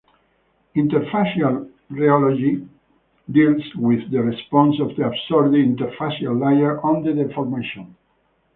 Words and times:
Interfacial 0.75 1.69
rheology 1.91 2.67
deals 3.29 3.61
with 3.75 4.09
the 4.09 4.19
response 4.23 4.79
of 4.79 4.87
the 4.95 5.03
adsorbed 5.03 5.53
interfacial 5.53 6.43
layer 6.43 6.81
on 6.83 7.03
the 7.03 7.13
deformation. 7.13 7.95